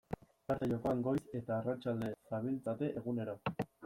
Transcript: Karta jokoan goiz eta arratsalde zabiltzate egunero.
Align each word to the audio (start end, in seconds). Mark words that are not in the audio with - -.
Karta 0.51 0.69
jokoan 0.69 1.03
goiz 1.07 1.27
eta 1.39 1.53
arratsalde 1.57 2.09
zabiltzate 2.31 2.91
egunero. 3.03 3.37